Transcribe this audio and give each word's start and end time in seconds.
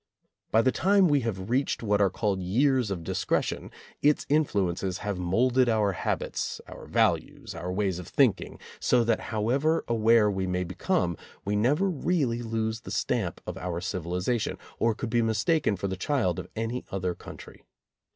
By 0.49 0.63
the 0.63 0.71
time 0.71 1.07
we 1.09 1.19
have 1.19 1.51
reached 1.51 1.83
what 1.83 2.01
are 2.01 2.09
called 2.09 2.41
years 2.41 2.89
of 2.89 3.03
discretion, 3.03 3.69
its 4.01 4.25
influences 4.29 4.97
have 5.05 5.19
molded 5.19 5.69
our 5.69 5.91
habits, 5.91 6.59
our 6.67 6.87
values, 6.87 7.53
our 7.53 7.71
ways 7.71 7.99
of 7.99 8.07
thinking, 8.07 8.59
so 8.79 9.03
that 9.03 9.19
however 9.29 9.83
aware 9.87 10.27
we 10.31 10.47
may 10.47 10.63
become, 10.63 11.17
we 11.45 11.55
never 11.55 11.87
really 11.87 12.41
lose 12.41 12.81
the 12.81 12.89
stamp 12.89 13.41
of 13.45 13.59
our 13.59 13.79
civilization, 13.79 14.57
or 14.79 14.95
could 14.95 15.11
be 15.11 15.21
mistaken 15.21 15.75
for 15.75 15.87
the 15.87 15.95
child 15.97 16.39
of 16.39 16.47
any 16.55 16.83
other 16.89 17.13
country. 17.13 17.63